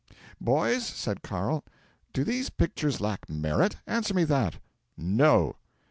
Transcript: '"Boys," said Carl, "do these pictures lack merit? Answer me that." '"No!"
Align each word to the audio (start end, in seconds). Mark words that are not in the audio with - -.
'"Boys," 0.41 0.83
said 0.83 1.21
Carl, 1.21 1.63
"do 2.11 2.23
these 2.23 2.49
pictures 2.49 2.99
lack 2.99 3.29
merit? 3.29 3.75
Answer 3.85 4.15
me 4.15 4.23
that." 4.23 4.55
'"No!" 4.97 5.57